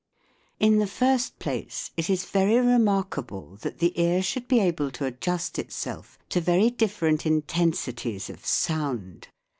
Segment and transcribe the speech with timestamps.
[0.59, 5.05] In the first place, it is very remarkable that the ear should be able to
[5.05, 9.27] adjust itself to very different intensities of sound.